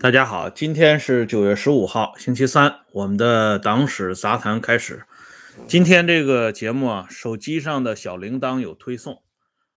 [0.00, 5.02] 大家好，今天是九月十五号，星期三，我们的党史杂谈开始。
[5.66, 9.24] 今天这个节目啊，手机上的小铃铛有推送。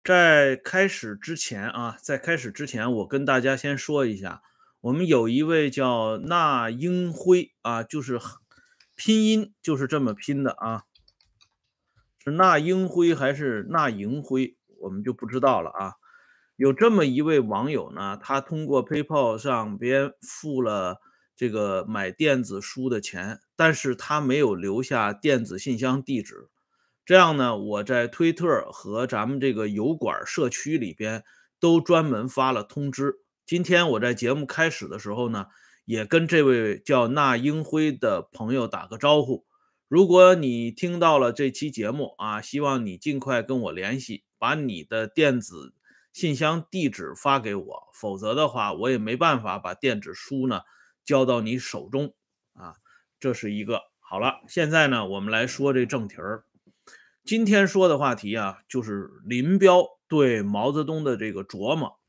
[0.03, 4.43] 在开始之前啊，在开始之前，我跟大家先说一下，
[4.81, 8.19] 我们有一位叫那英辉啊，就是
[8.95, 10.83] 拼音就是这么拼的啊，
[12.23, 15.93] 是那英辉还是那银辉，我们就不知道了啊。
[16.61, 21.01] 有这么一位网友呢，他通过 PayPal 上边付了
[21.35, 26.49] 这个买电子书的钱，但是他没有留下电子信箱地址。
[27.03, 31.23] 这样呢，我在推特和咱们这个油管社区里边
[31.59, 33.15] 都专门发了通知。
[33.43, 35.47] 今天我在节目开始的时候呢，
[35.85, 39.47] 也跟这位叫那英辉的朋友打个招呼。
[39.87, 45.73] 如果你听到了这期节目啊，希望你尽快跟我联系，把你的电子。
[46.13, 50.61] 信箱地址发给我，否则的话，我也没办法把电子书呢
[51.03, 52.13] 交到你手中
[52.53, 52.75] 啊。
[53.19, 54.41] 这是一个好了。
[54.47, 56.45] 现在呢，我们来说这正题儿。
[57.23, 61.99] 今天说的话题啊，就是林彪对毛泽东的这个琢磨，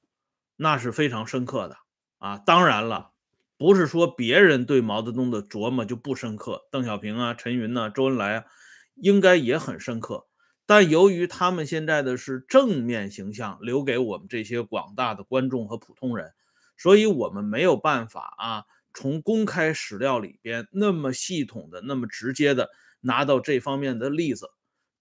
[0.56, 1.77] 那是非常深刻的
[2.18, 2.38] 啊。
[2.38, 3.12] 当然了，
[3.58, 8.44] 不是说别人对毛泽东的琢磨就不深刻，邓小平啊、陈云呐、周恩来啊，
[8.94, 10.27] 应该也很深刻。
[10.74, 16.32] 但由于他们现在的是正面形象留给我们这些广大的观众和普通人，
[16.78, 22.70] 所以我们没有办法啊，从公开史料里边那么系统的、那么直接的
[23.02, 24.48] 拿到这方面的例子。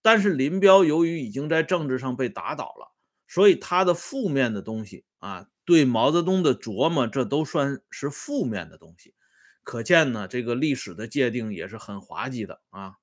[0.02, 2.94] 但是林彪由于已经在政治上被打倒了，
[3.30, 9.16] 所以他的负面的东西啊，对毛泽东的琢磨，这都算是负面的东西。
[9.64, 12.96] 可见呢，这个历史的界定也是很滑稽的啊。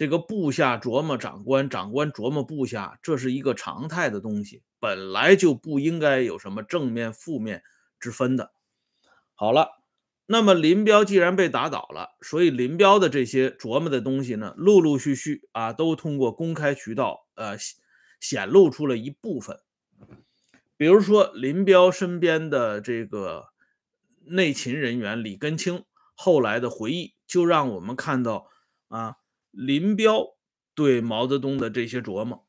[0.00, 7.62] 这个部下琢磨长官，长官琢磨部下，这是一个常态的东西，本来就不应该有什么正面负面
[7.98, 8.50] 之分的。
[9.34, 9.82] 好了，
[10.24, 17.58] 那么林彪既然被打倒了，所以林彪的这些琢磨的东西呢，陆陆续续啊，都通过公开渠道呃
[18.18, 19.60] 显露出了一部分。
[20.78, 23.48] 比如说林彪身边的这个
[24.24, 25.84] 内勤人员李根清
[26.14, 28.46] 后来的回忆，就让我们看到
[28.88, 29.16] 啊。
[29.50, 30.36] 林彪
[30.74, 32.46] 对毛泽东的这些琢磨，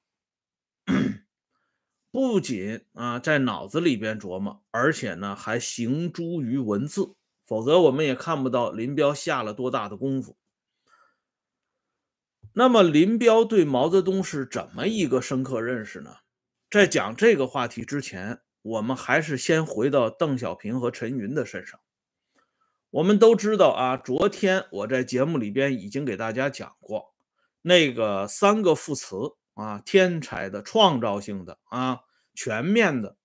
[2.12, 10.38] 不仅啊在脑子里边琢磨，而且呢还行诸于文字，否则我们也看不到林彪下了多大的功夫。
[12.54, 16.18] 那么林彪对毛泽东是怎么一个深刻认识呢？
[16.70, 21.80] 在讲这个话题之前，我们还是先回到邓小平和陈云的身上。
[22.92, 27.14] 我们都知道啊，昨天我在节目里边已经给大家讲过，
[27.62, 29.16] 那个三个副词
[29.54, 32.02] 啊，天才的、创造性的啊，
[32.34, 33.16] 全面的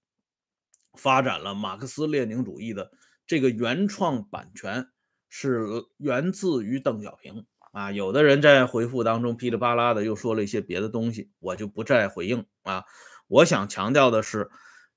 [0.94, 2.92] 发展了马克思列宁主义的
[3.26, 4.86] 这个原创版权
[5.28, 5.66] 是
[5.96, 7.90] 源自于邓小平啊。
[7.90, 12.84] 有的人在回复当中噼里啪啦的又说了一些别的东西，我就不再回应啊。
[13.26, 14.48] 我想强调的是，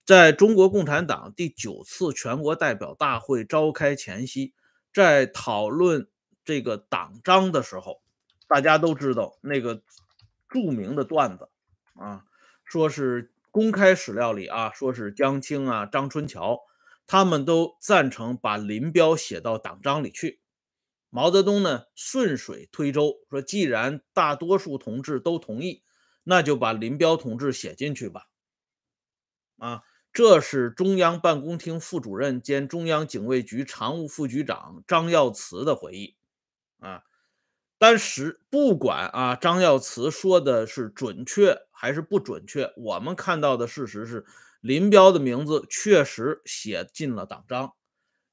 [0.05, 4.53] 在中国共产党第九次全国代表大会召开前夕。
[4.99, 6.09] 在讨论
[6.43, 8.01] 这个党章的时候，
[8.49, 9.81] 大家都知道那个
[10.49, 11.47] 著名的段子
[11.93, 12.25] 啊，
[12.65, 16.59] 说是公开史料里啊，说是江青啊、张春桥
[17.07, 20.41] 他们都赞成把林彪写到党章里去。
[21.09, 25.81] 毛泽东呢顺水推舟，说既然大多数同志都同意，
[26.25, 28.27] 那就把林彪同志写进去吧。
[29.59, 29.83] 啊。
[30.11, 36.15] 这是中央办公厅副主任兼中央警卫局常务副局长张耀祠的回忆
[36.79, 37.03] 啊。
[37.77, 44.25] 但是不管啊，张耀祠说的是准确还是不准确，我们看到的事实是，
[44.61, 47.73] 林彪的名字确实写进了党章。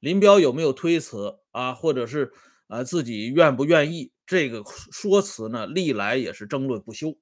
[0.00, 2.32] 林彪有没有推辞啊，或者是
[2.68, 4.12] 呃自己愿不愿意？
[4.26, 7.16] 这个说辞呢，历来也是争论不休。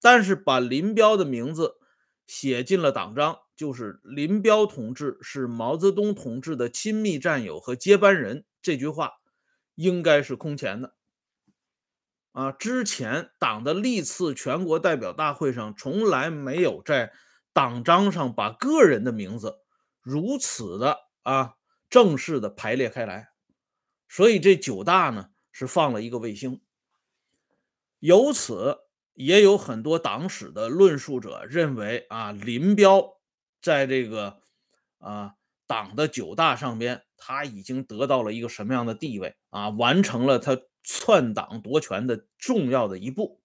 [0.00, 1.76] 但是把林彪的名字。
[2.24, 8.44] 写进了党章，就是林彪同志是毛泽东同志的亲密战友和接班人。
[8.60, 9.12] 这句话
[9.76, 10.96] 应该是空前的
[12.32, 12.50] 啊！
[12.50, 17.12] 之前党的历次全国代表大会上，从来没有在
[17.52, 19.60] 党章上把个人的名字
[20.00, 21.54] 如此的啊
[21.88, 23.28] 正式的排列开来。
[24.08, 26.60] 所以这九大呢是放了一个卫星，
[28.00, 28.78] 由此。
[29.14, 33.20] 也有很多党史的论述者认为啊，林彪
[33.62, 34.40] 在这个
[34.98, 35.34] 啊
[35.66, 43.40] 党的九大上边，他已经得到了一个什么样的地位啊，完成了他篡党夺权的重要的一步。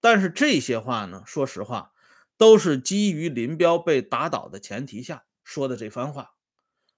[0.00, 1.92] 但是这些话呢，说实话，
[2.36, 6.32] 都是基于林彪被打倒的前提下说的这番话。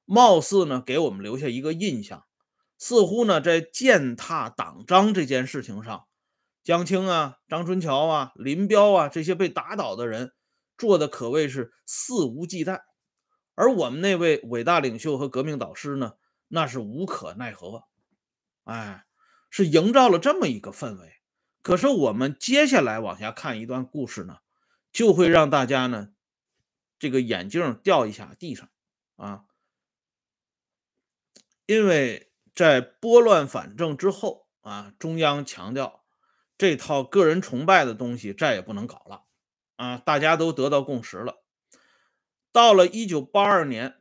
[0.04, 2.24] 貌似呢给我们留下一个印象，
[2.78, 6.06] 似乎呢在践踏党章这件事情上，
[6.64, 10.32] 江青啊、张春桥啊、林彪啊这些被打倒的人
[10.78, 12.80] 做的可谓是肆无忌惮，
[13.54, 16.14] 而我们那位伟大领袖和革命导师呢，
[16.46, 17.84] 那是无可奈何，
[18.64, 19.04] 哎，
[19.50, 21.16] 是营造了这么一个氛围。
[21.60, 24.38] 可是我们接下来往下看一段故事呢，
[24.92, 26.10] 就会让大家呢
[26.98, 28.70] 这个眼镜掉一下地上
[29.16, 29.44] 啊。
[31.66, 36.04] 因为在拨乱反正之后啊，中央强调
[36.56, 39.24] 这套个人崇拜的东西再也不能搞了
[39.78, 41.42] 啊，大家都得到共识了。
[42.52, 43.94] 到了一九八二年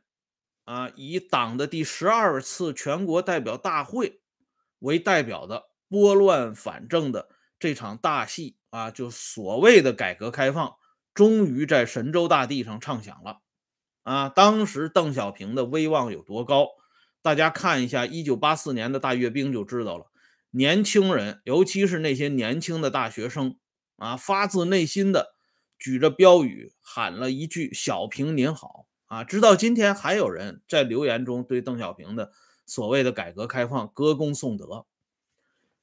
[0.64, 4.20] 啊，以党的第十二次全国代表大会
[4.80, 7.28] 为代表的拨乱反正的
[7.58, 10.74] 这场大戏啊，就所谓的改革开放，
[11.14, 13.40] 终于在神州大地上唱响了
[14.02, 14.28] 啊！
[14.28, 16.68] 当时邓小平的威望有多高？
[17.22, 20.06] 大家看一下一九八四年的大阅兵就知道了。
[20.50, 23.58] 年轻人，尤其是那些年轻的大学生
[23.96, 25.34] 啊，发自内心的
[25.78, 29.24] 举着标语喊了一句“小平您好”啊！
[29.24, 32.32] 直到今天，还有人在留言中对邓小平的
[32.66, 34.86] 所谓的改革开放歌功颂德。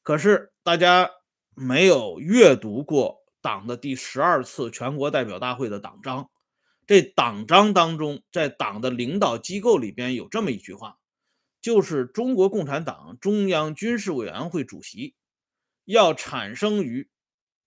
[0.03, 1.09] 可是大家
[1.55, 6.29] 没有阅读过党的第十二次全国代表大会的党章，
[6.85, 10.99] 这党章当中，在党的领导机构里边有这么一句话。
[11.61, 15.15] 就是中国共产党中央军事委员会主席
[15.83, 17.09] 要产生于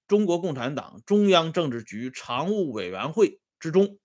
[0.08, 4.00] 中国共产党中央政治局常务委员会之中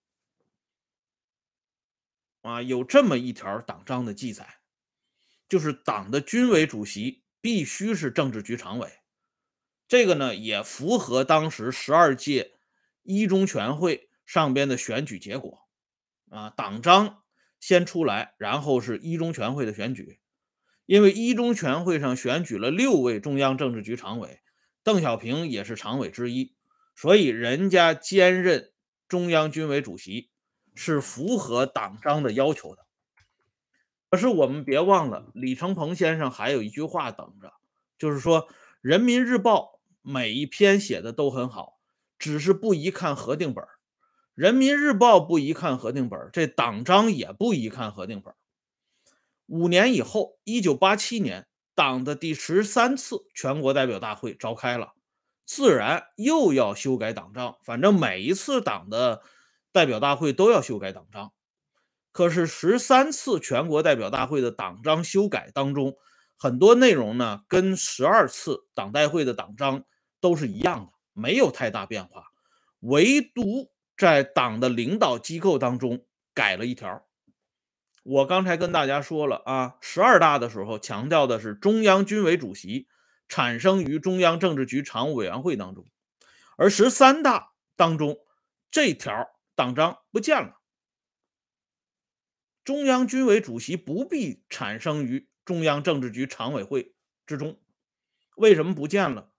[2.41, 4.57] 啊，有这么一条党章的记载，
[5.49, 8.99] 就是党的军委主席必须是政治局常委。
[9.87, 12.53] 这个呢，也符合当时十二届
[13.01, 15.67] 一中全会上边的选举结果
[16.29, 17.21] 啊，党章。
[17.59, 20.19] 先出来，然后是一中全会的选举，
[20.85, 24.41] 因为一中全会上选举了六位中央政治局常委，
[24.83, 26.53] 邓小平也是常委之一，
[26.95, 28.71] 所以人家兼任
[29.07, 30.29] 中央军委主席
[30.75, 32.85] 是符合党章的要求的。
[34.09, 37.53] 可是我们别忘了，李承鹏先生还有一句话等着，
[37.97, 38.47] 就是说
[38.81, 41.79] 《人民日报》每一篇写的都很好，
[42.19, 43.65] 只是不宜看核定本。
[44.35, 48.33] 人民日报不宜看核定本，这党章也不宜看核定本。
[49.45, 54.93] 五年以后，一九八七年，党的第十三次全国代表大会召开了，
[55.45, 57.57] 自然又要修改党章。
[57.63, 59.21] 反正每一次党的
[59.71, 61.31] 代表大会都要修改党章。
[62.11, 65.95] 可是十三次全国代表大会的党章修改当中，
[66.37, 69.83] 很多内容呢，跟十二次党代会的党章
[70.19, 72.25] 都是一样的，没有太大变化，
[72.79, 73.71] 唯独。
[73.95, 76.03] 在党的领导机构当中
[76.33, 77.05] 改了一条，
[78.03, 82.87] 我刚才跟大家说了啊，十二大的时候强调的是中央军委主席
[83.27, 85.85] 产生于中央政治局常务委员会当中，
[86.57, 88.17] 而十三大当中
[88.69, 90.59] 这条党章不见了，
[92.63, 96.95] 中央军委主席不必产生于中央政治局常委会
[97.25, 97.59] 之中，
[98.35, 99.33] 为什么不见了？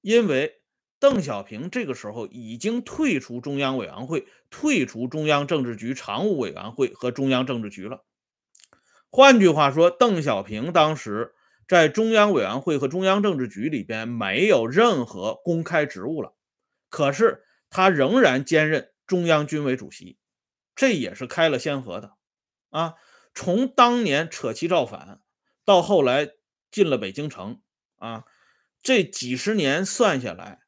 [0.00, 0.61] 因为。
[1.02, 8.04] 邓小平这个时候已经退出中央委员会、退出中央政治局常务委员会和中央政治局了。
[9.10, 11.34] 换句话说，邓小平当时
[11.66, 16.36] 在中央委员会和中央政治局里边没有任何公开职务了，
[16.88, 20.18] 可是他仍然兼任中央军委主席，
[20.76, 22.12] 这也是开了先河的
[22.70, 22.94] 啊！
[23.34, 25.20] 从当年扯旗造反
[25.64, 26.30] 到后来
[26.70, 27.60] 进了北京城
[27.96, 28.22] 啊，
[28.84, 30.61] 这几十年算下来。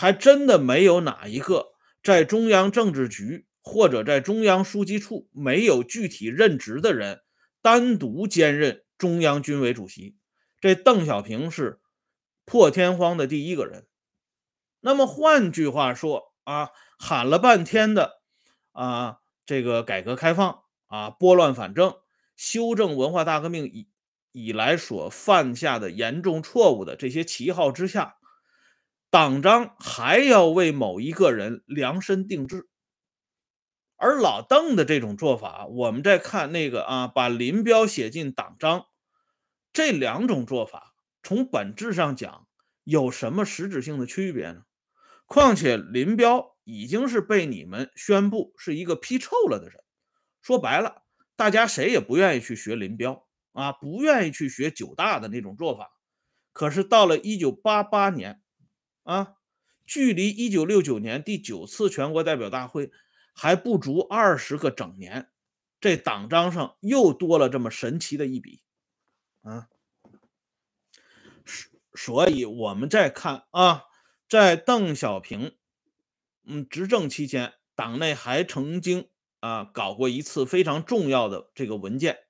[0.00, 7.20] 还真的没有哪一个在中央政治局或者在中央书记处没有具体任职的人
[7.60, 10.16] 单独兼任中央军委主席。
[10.58, 11.82] 这邓小平是
[12.46, 13.88] 破天荒的第一个人。
[14.80, 18.22] 那么换句话说啊，喊了半天的
[18.72, 21.94] 啊，这个改革开放啊，拨乱反正，
[22.36, 23.90] 修正文化大革命以
[24.32, 28.16] 以来所犯下的严重错误的这些旗号之下。
[29.12, 32.68] 党章还要为某一个人量身定制，
[33.96, 38.84] 而老邓的这种做法，我们再看那个啊，把林彪写进党章，
[39.72, 42.46] 这两种做法从本质上讲
[42.84, 44.62] 有什么实质性的区别呢？
[45.26, 49.82] 况且林彪已经是被你们宣布是一个批臭了的人，
[50.40, 51.02] 说白了，
[51.34, 55.90] 大家谁也不愿意去学林彪啊，不愿意去学九大的那种做法。
[56.52, 58.39] 可是到了一九八八年。
[59.10, 59.34] 啊，
[59.84, 62.92] 距离一九六九年第九次全国代表大会
[63.34, 65.28] 还不足二十个整年，
[65.80, 68.62] 这党章上又多了这么神奇的一笔
[69.42, 69.66] 啊。
[71.92, 73.86] 所以我们再看啊，
[74.28, 75.56] 在邓小平
[76.44, 79.08] 嗯执政期间，党内还曾经
[79.40, 82.20] 啊搞过一次非常重要的这个文件，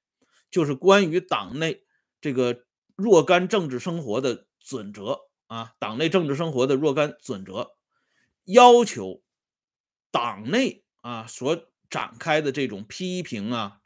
[0.50, 1.84] 就是关于党内
[2.22, 2.64] 这个
[2.96, 7.72] 若干政治生活的准则啊，党内政治生活的若干准则，
[8.44, 9.20] 要求
[10.12, 13.80] 党内啊所展开的这种批评啊，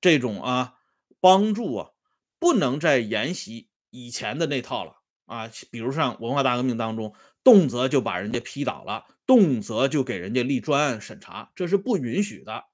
[0.00, 0.74] 这种啊
[1.18, 1.90] 帮助啊，
[2.38, 5.02] 不能再沿袭以前的那套了。
[5.26, 12.66] 啊，比如像文化大革命当中，动辄就把人家批倒了，动辄就给人家立专案审查，这是不允许的。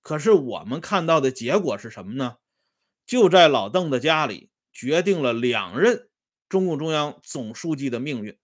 [0.00, 2.38] 可是我们看到的结果是什么呢？
[3.06, 6.08] 就在老邓的家里，决定了两任
[6.52, 8.38] 中共中央总书记的命运。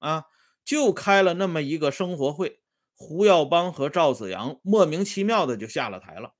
[0.00, 0.26] 啊，
[0.66, 2.60] 就开了那么一个生活会，
[2.94, 6.34] 胡耀邦和赵紫阳莫名其妙的就下了台了。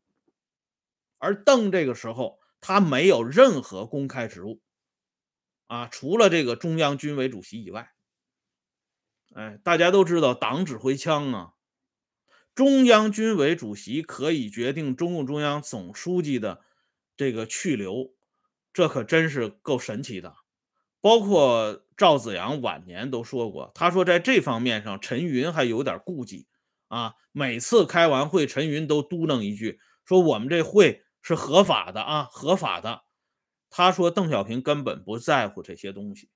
[1.17, 4.61] 而邓这个时候，他没有任何公开职务。
[5.67, 7.95] 啊，除了这个中央军委主席以外，
[9.35, 11.55] 哎，大家都知道党指挥枪啊，
[12.55, 16.63] 中央军委主席可以决定中共中央总书记的
[17.17, 18.15] 这个去留，
[18.75, 20.37] 这可真是够神奇的。
[21.01, 26.49] 包括赵紫阳晚年都说过，他说在这方面上，陈云还有点顾忌
[26.89, 27.15] 啊。
[27.33, 33.03] 每次开完会，陈云都嘟囔一句，说我们这会是合法的啊，合法的。
[33.71, 36.31] 他说：“邓小平根本不在乎这些东西，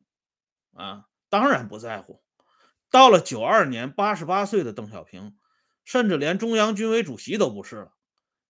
[0.74, 2.22] 啊，当然不在乎。
[2.90, 5.34] 到了九二年，八十八岁的邓小平，
[5.82, 7.94] 甚至连中央军委主席都不是了，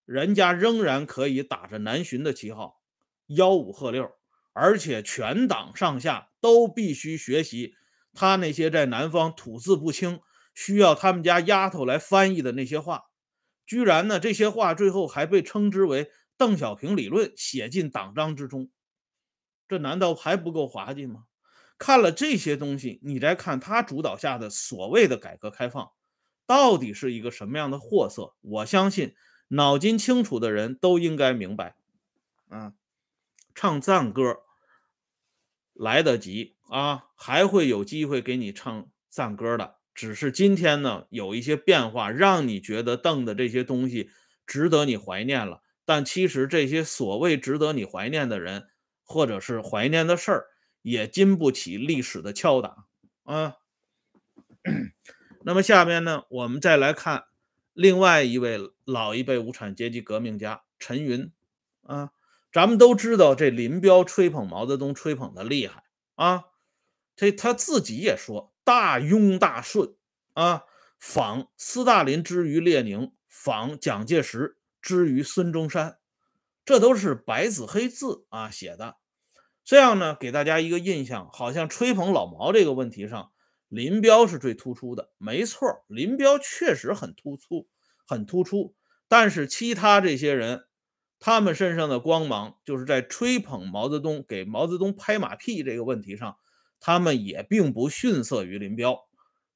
[0.03, 2.81] 人家仍然可以打着南巡的旗号，
[3.29, 4.11] 吆五喝六，
[4.53, 7.75] 而且全党上下都必须学习
[8.13, 10.21] 他那些在南方吐字不清、
[10.55, 13.03] 需要他们家丫头来翻译的那些话。
[13.65, 18.71] 居然呢，这些话最后还被称之为。”邓小平理论写进党章之中，
[19.69, 21.25] 这难道还不够滑稽吗？
[21.77, 25.91] 看了这些东西，你再看他主导下的所谓的改革开放，
[26.47, 28.33] 到底是一个什么样的货色？
[28.41, 29.13] 我相信
[29.49, 31.75] 脑筋清楚的人都应该明白。
[32.49, 32.73] 啊，
[33.55, 34.39] 唱赞歌
[35.73, 39.75] 来得及啊，还会有机会给你唱赞歌的。
[39.93, 44.09] 只是今天呢，有一些变化，让你觉得邓的这些东西
[44.47, 45.61] 值得你怀念了。
[45.85, 48.69] 但其实这些所谓值得你怀念的人，
[49.03, 50.45] 或者是怀念的事儿，
[50.81, 52.85] 也经不起历史的敲打
[53.23, 53.57] 啊。
[55.45, 57.25] 那么下面呢，我们再来看
[57.73, 61.31] 另外一位老一辈无产阶级革命家陈云
[61.83, 62.11] 啊。
[62.53, 65.83] 咱们都知道这林彪吹捧毛泽东吹捧的厉害
[66.15, 66.45] 啊，
[67.15, 69.95] 这他自己也说大庸大顺
[70.33, 70.63] 啊，
[70.97, 74.57] 仿斯大林之于列宁，仿蒋介石。
[74.81, 75.97] 之于孙中山，
[76.65, 78.97] 这都是白纸黑字啊写的，
[79.63, 83.31] 这样呢，给大家一个印象，好像吹捧老毛这个问题上，
[83.69, 85.13] 林彪是最突出的。
[85.17, 87.69] 没错，林彪确实很突出，
[88.05, 88.75] 很突出。
[89.07, 90.65] 但是其他这些人，
[91.25, 96.35] 他们身上的光芒，就是在吹捧毛泽东、给毛泽东拍马屁这个问题上，
[96.81, 99.07] 他们也并不逊色于林彪。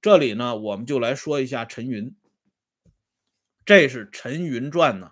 [0.02, 2.16] 这里呢，我们就来说一下陈云，
[3.66, 5.12] 这是陈云传呢。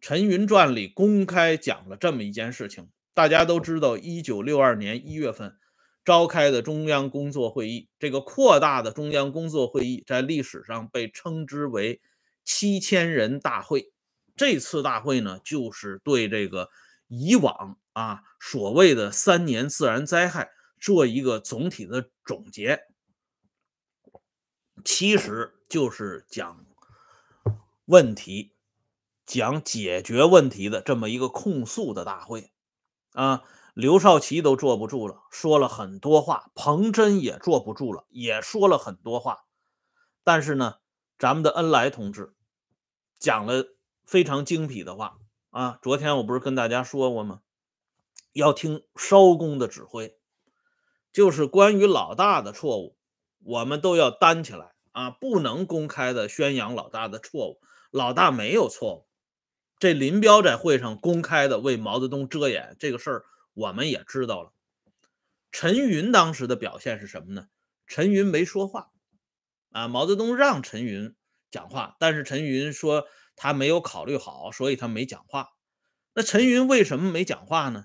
[0.00, 5.58] 陈云传里公开讲了这么一件事情，大家都知道，一九六二年一月份
[6.02, 12.00] 召开的中央工作会议，这个扩大的中央工作会议在历史上被称之为
[12.42, 13.92] 七千人大会。
[14.38, 16.70] 这次大会呢，就是对这个
[17.08, 22.86] 以往啊所谓的三年自然灾害做一个总体的总结，
[24.82, 26.64] 其实就是讲
[27.84, 28.54] 问题。
[29.30, 32.50] 讲解决问题的这么一个控诉的大会，
[33.12, 33.42] 啊，
[33.74, 39.40] 刘少奇都坐不住了，说了很多话，彭真也坐不住了，也说了很多话。
[40.24, 40.76] 但是呢，
[41.18, 42.34] 咱们的恩来同志
[43.18, 43.66] 讲了
[44.08, 45.18] 非常精辟的话
[45.50, 45.78] 啊。
[45.82, 47.42] 昨天我不是跟大家说过吗？
[48.32, 50.16] 要听烧公的指挥，
[51.12, 52.96] 就是关于老大的错误，
[53.44, 57.60] 我们都要担起来啊，不能公开的宣扬老大的错误，
[57.90, 59.08] 老大没有错误。
[59.78, 63.24] 这林彪在会上公开的为毛泽东遮掩这个事儿，
[63.54, 64.52] 我们也知道了。
[65.52, 67.48] 陈云当时的表现是什么呢？
[67.86, 68.90] 陈云没说话，
[69.70, 71.14] 啊，毛泽东让陈云
[71.50, 73.06] 讲话，但是陈云说
[73.38, 75.48] 他没有考虑好，所以他没讲话。
[76.12, 77.84] 那陈云为什么没讲话呢？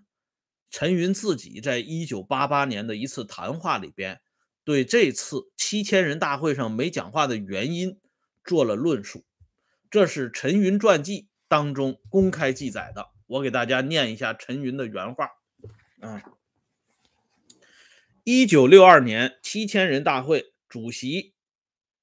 [0.69, 4.19] 陈云自己在一九八八年的一次谈话里边，
[4.65, 8.01] 对这次七千人大会上没讲话的原因
[8.43, 9.23] 做了论述，
[9.89, 11.29] 这是陈云传记。
[11.49, 13.09] 当中公开记载的。
[13.27, 15.29] 我给大家念一下陈云的原话。
[15.99, 16.23] 啊，
[18.23, 21.35] 一九六二年七千人大会主席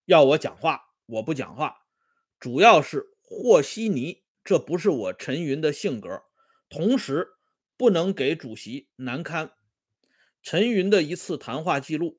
[0.05, 1.75] 要我讲话，我不讲话，
[2.39, 6.25] 主要是和稀泥，这不是我陈云的性格。
[6.69, 7.35] 同时，
[7.77, 9.53] 不能给主席难堪。
[10.43, 12.19] 陈云的一次谈话记录：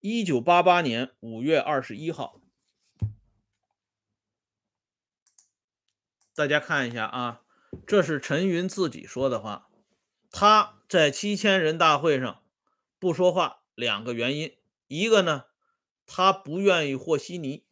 [0.00, 2.42] 一九八八年五月二十一号。
[6.34, 7.42] 大家看一下啊，
[7.86, 9.68] 这是陈云自己说的话。
[10.32, 12.42] 他在七千人大会上
[12.98, 14.56] 不说话，两个原因：
[14.88, 15.44] 一个呢，
[16.06, 17.64] 他不愿意和稀泥。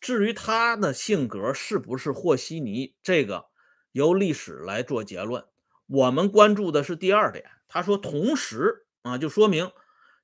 [0.00, 3.46] 至于他的性格是不是和稀泥，这个
[3.92, 5.44] 由历史来做结论。
[5.86, 7.50] 我们关注的是第二点。
[7.68, 9.70] 他说，同时啊，就说明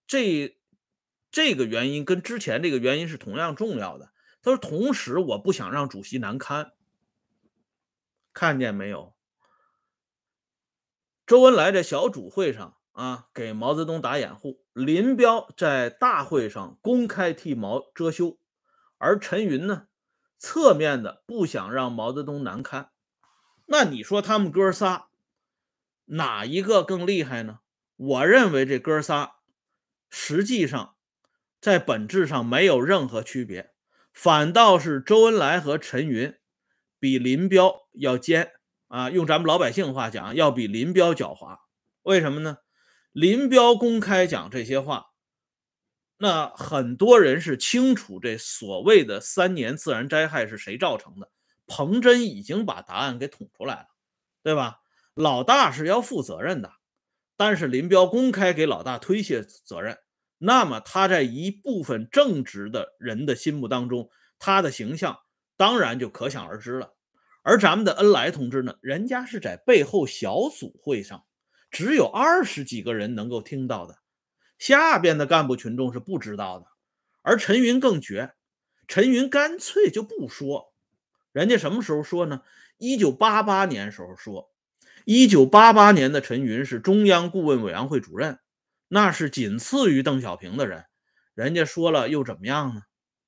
[0.07, 0.59] 这
[1.31, 4.13] 这个原因跟之前这个原因是同样重要的。
[4.43, 6.73] 他说：“同时，我不想让主席难堪。
[8.33, 9.15] 看见没有？
[11.27, 18.39] 周恩来在小组会上啊，给毛泽东打掩护；林彪在大会上公开替毛遮羞，
[18.99, 19.89] 而陈云呢，
[20.39, 22.91] 侧面的不想让毛泽东难堪。
[23.67, 25.09] 那你说他们哥仨
[26.07, 27.61] 哪一个更厉害呢？
[27.97, 29.37] 我认为这哥仨
[30.09, 30.95] 实际上
[31.61, 33.73] 在本质上没有任何区别。”
[34.17, 36.35] 反倒是周恩来和陈云
[36.99, 38.53] 比林彪要奸
[38.89, 39.11] 啊！
[39.11, 41.59] 用咱们老百姓话讲，要比林彪狡猾。
[42.01, 42.61] 为什么呢？
[43.13, 45.09] 林彪公开讲这些话，
[46.19, 51.31] 那很多人是清楚这所谓的三年自然灾害是谁造成的。
[51.67, 53.87] 彭真已经把答案给捅出来了，
[54.43, 54.79] 对吧？
[55.15, 56.71] 老大是要负责任的，
[57.37, 59.99] 但是林彪公开给老大推卸责任。
[60.39, 65.19] 那么他在一部分正直的人的心目当中，他的形象
[65.57, 66.95] 当然就可想而知了。
[67.43, 71.25] 而咱们的恩来同志呢，人家是在背后小组会上，
[71.71, 73.97] 只有二十几个人能够听到的，
[74.59, 76.67] 下边的干部群众是不知道的。
[77.23, 78.35] 而陈云更绝，
[78.89, 80.73] 陈云干脆就不说。
[81.33, 82.43] 人家什么时候说呢？
[82.79, 84.51] 一九八八年时候说，
[85.05, 88.39] 一九八八年的陈云是中央顾问委员会主任。
[88.89, 90.85] 那是仅次于邓小平的人，
[91.35, 92.83] 人家说了又怎么样呢？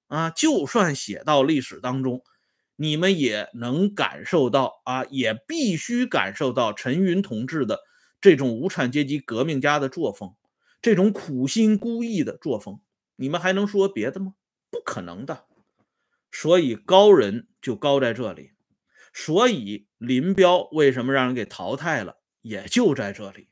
[0.06, 2.22] 啊，就算写到历史当中，
[2.76, 7.80] 你们也能感受到啊，也必须感受到陈云同志的
[8.20, 10.32] 这种无产阶级革命家的作风，
[10.80, 12.80] 这种苦心孤诣的作风。
[13.16, 14.34] 你们还能说别的吗？
[14.70, 15.46] 不可能的。
[16.30, 18.52] 所以高人就高在这里，
[19.12, 23.48] 所以林彪为什么让人给淘汰了，也就在这里。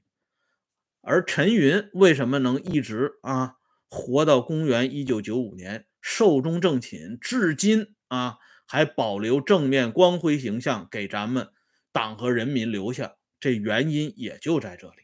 [1.00, 3.56] 而陈云为什么能一直啊
[3.88, 11.48] 活到公元一九九五年寿终正寝，至今啊还保留正面光辉形象给咱们
[11.92, 13.16] 党和人民留下？
[13.38, 15.02] 这原因也就在这里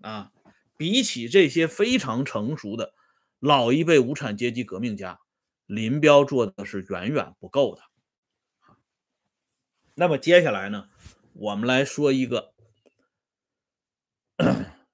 [0.00, 0.32] 啊！
[0.76, 2.94] 比起这些非常成熟的
[3.38, 5.20] 老一辈无产阶级革命家，
[5.66, 7.82] 林彪做的是远远不够的。
[9.94, 10.88] 那么接下来呢，
[11.34, 12.52] 我们来说一个。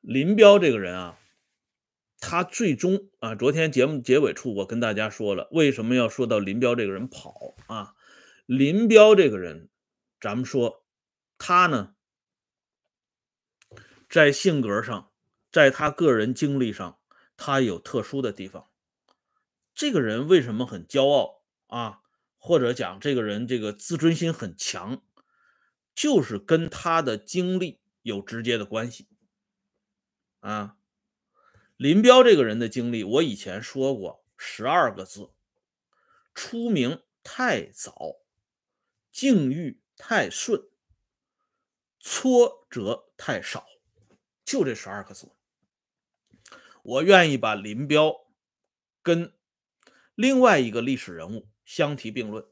[0.01, 1.19] 林彪这个人啊，
[2.19, 7.95] 他最终啊，昨天节目结尾处我跟大家说了，为什么要说到林彪这个人跑啊？
[8.47, 9.69] 林彪这个人，
[10.19, 10.85] 咱们说
[11.37, 11.95] 他呢，
[14.09, 15.11] 在性格上，
[15.51, 16.99] 在他个人经历上，
[17.37, 18.71] 他有特殊的地方。
[19.75, 22.01] 这个人为什么很骄傲啊？
[22.37, 25.03] 或者讲这个人这个自尊心很强，
[25.95, 29.09] 就是跟他的经历有直接的关系。
[30.41, 30.77] 啊，
[31.77, 35.31] 林彪这个人的经历，我以前说过十二个字：
[36.33, 38.21] 出名太早，
[39.11, 40.63] 境遇太顺，
[41.99, 43.67] 挫折太少，
[44.45, 45.33] 就这十二个字。
[46.89, 48.15] 我愿意把林彪
[49.03, 49.35] 跟
[50.15, 52.47] 另外一个历史人物相提并论，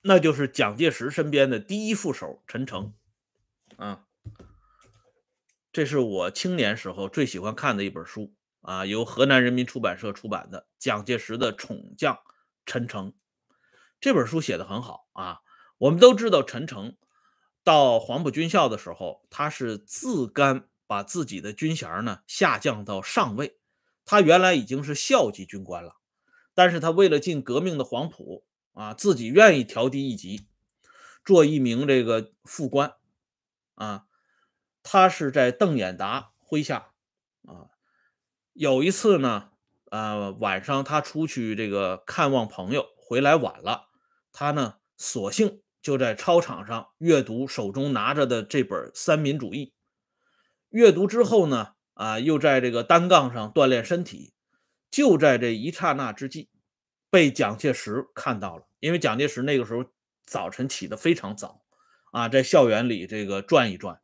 [0.00, 2.94] 那就是蒋介石身边的第一副手陈诚。
[3.76, 4.06] 啊。
[5.72, 12.18] 这是我青年时候最喜欢看的一本书啊，由河南人民出版社出版的《蒋介石的宠将
[12.66, 13.12] 陈诚》
[14.00, 15.38] 这本书写的很好啊。
[15.78, 16.96] 我们都知道，陈诚
[17.62, 23.58] 到黄埔军校的时候，他是自甘把自己的军衔呢下降到上尉。
[24.04, 25.96] 他原来已经是校级军官了，
[26.52, 30.46] 但是他为了进革命的黄埔啊，自己愿意调低一级，
[31.24, 32.92] 做一名这个副官
[33.76, 34.04] 啊。
[34.82, 36.92] 他是在邓演达麾下
[37.46, 37.72] 啊，
[38.52, 39.52] 有一次呢，
[39.90, 43.86] 呃，晚上他出去这个看望朋友，回来晚了，
[44.30, 49.66] 他呢索性就在操场上阅读手中拿着的这本《三民主义》。
[50.72, 54.32] 阅读之后呢，啊，又在这个单杠上锻炼身体。
[54.90, 56.50] 就在这一刹那之际，
[57.08, 58.66] 被蒋介石看到了。
[58.78, 59.86] 因为蒋介石那个时候
[60.26, 61.62] 早晨起得非常早，
[62.10, 64.00] 啊，在校园里这个转一转，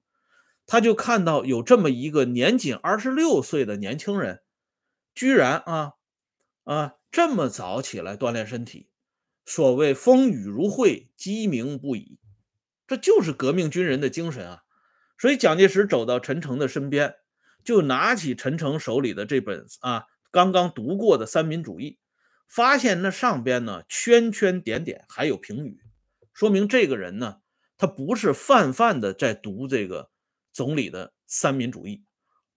[0.67, 4.43] 他就看到有这么一个年仅二十六岁的年轻人，
[5.15, 5.95] 居然啊
[6.65, 8.89] 啊这么早起来锻炼身体。
[9.45, 12.19] 所谓风雨如晦，鸡鸣不已，
[12.87, 14.65] 这就是革命军人的精神啊！
[15.19, 17.17] 所以蒋介石走到陈诚的身边，
[17.65, 20.05] 就拿起陈诚手里的这本啊。
[20.31, 21.93] 刚刚读过的《三民主义》，
[22.47, 25.81] 发现那上边呢圈圈点点还有评语，
[26.33, 27.39] 说明这个人呢，
[27.77, 30.11] 他不是泛泛的在读这个
[30.53, 31.97] 总理的《三民主义》，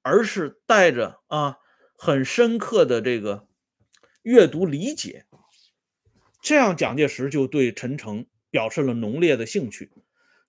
[0.01, 1.57] 而是带着啊
[1.97, 3.47] 很深刻的这个
[4.21, 5.25] 阅读理解。
[6.41, 9.91] 这样，蒋介石就对陈诚表示了浓烈的兴趣，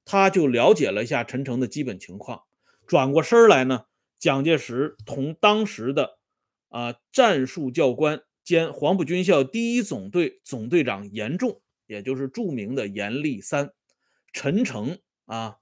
[0.04, 2.42] 他就了解了一下陈诚的基本情况。
[2.86, 3.86] 转过身来呢，
[4.18, 6.18] 蒋介石同当时的。
[6.74, 13.74] 啊，战术教官兼黄埔军校第一总队总队长严仲，也就是著名的严立三，
[14.32, 15.58] 陈诚啊，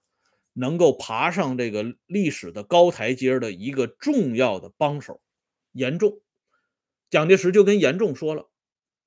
[0.53, 5.21] 能够爬上这个历史的高台阶的一个重要的帮手，
[5.73, 6.21] 严仲，
[7.11, 8.49] 蒋介石就跟严仲说了，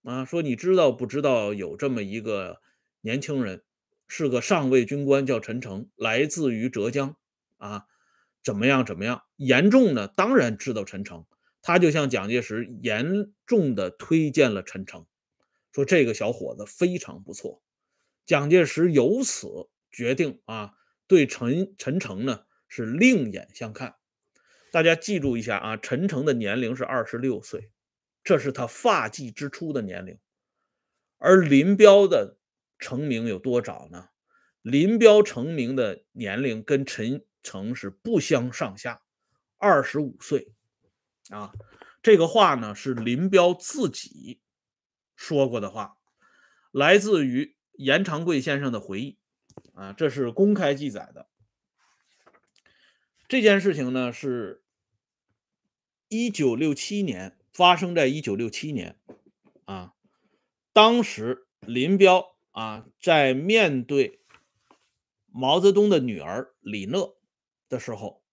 [0.03, 2.59] 啊，说你知道不知道有这么一个
[2.99, 3.63] 年轻人，
[4.15, 7.17] 是个上尉军官，叫陈诚，来自于浙江，
[7.57, 7.87] 啊，
[8.43, 9.23] 怎么样怎么样？
[9.37, 11.25] 严重呢，当然知道陈诚。
[11.63, 15.07] 他就向蒋介石严重的推荐了陈诚，
[15.71, 17.63] 说这个小伙子非常不错。
[18.23, 19.47] 蒋介石由此
[19.91, 20.73] 决定啊，
[21.07, 23.95] 对陈陈诚呢是另眼相看。
[24.71, 27.71] 大家记住一下啊，陈诚的年龄是二十六岁，
[28.23, 30.19] 这是他发迹之初的年龄。
[31.17, 32.37] 而林彪的
[32.83, 34.09] 成名有多早呢？
[34.61, 39.01] 林彪成名的年龄跟陈诚是不相上下，
[39.57, 40.53] 二十五岁。
[41.29, 41.53] 啊，
[42.01, 44.41] 这个话呢是林彪自己
[45.15, 45.97] 说过的话，
[46.71, 49.17] 来自于严长贵先生的回忆。
[49.73, 51.29] 啊，这是公开记载的。
[53.29, 54.63] 这件事情呢是
[56.09, 58.99] 一九六七年发生在一九六七年。
[59.65, 59.93] 啊，
[60.73, 64.21] 当时林彪啊在面对
[65.27, 67.17] 毛泽东的女儿李讷
[67.67, 68.23] 的时候，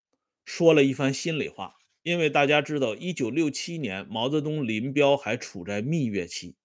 [0.44, 1.74] 说了一番心里话。
[2.02, 6.56] 因为大家知道，一九六七年毛泽东、林彪还处在蜜月期，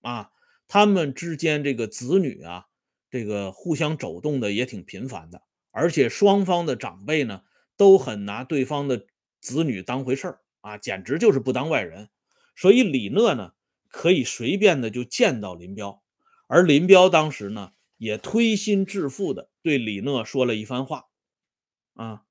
[0.00, 0.32] 啊，
[0.66, 2.66] 他们之间这个子女啊，
[3.08, 7.44] 这个互相走动的也挺频繁的，而且双方的长辈呢
[7.76, 9.06] 都很拿对方的
[9.40, 12.10] 子女当回事儿啊，简直就是不当外人。
[12.56, 13.52] 所以李讷呢
[13.86, 16.01] 可以随便的就见到林彪，
[16.54, 21.06] 而林彪当时呢也推心置腹的对李讷说了一番话，
[21.94, 22.24] 啊。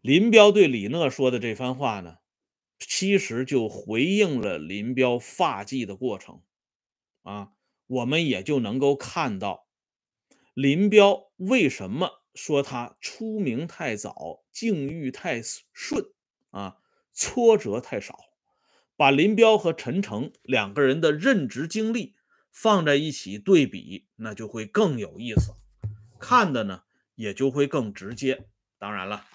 [0.00, 2.16] 林彪对李讷说的这番话呢，
[2.78, 6.40] 其实就回应了林彪发迹的过程
[7.24, 7.52] 啊，
[7.86, 9.66] 我们也就能够看到
[10.54, 15.42] 林彪为什么说他出名太早，境遇太
[15.74, 16.06] 顺
[16.48, 16.78] 啊，
[17.12, 18.18] 挫折太少。
[18.96, 22.14] 把林彪和陈诚两个人的任职经历
[22.52, 25.54] 放在一起对比，那就会更有意思，
[26.20, 26.82] 看的呢
[27.16, 28.46] 也就会更直接。
[28.78, 29.26] 当然了。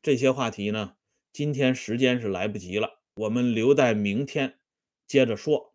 [0.00, 0.94] 这些话题呢，
[1.32, 4.58] 今天时间是来不及了，我们留待明天
[5.08, 5.74] 接着说。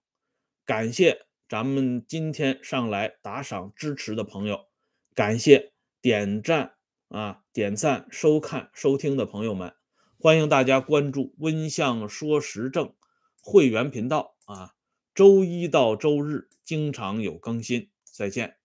[0.66, 4.68] 感谢咱们今天上来打赏支持的朋友，
[5.14, 6.76] 感谢点赞
[7.10, 9.76] 啊、点赞、收看、收听的朋友们，
[10.18, 12.96] 欢迎大家关注“温相说时政”
[13.44, 14.74] 会员频道啊，
[15.14, 17.90] 周一到周日经常有更新。
[18.04, 18.63] 再见。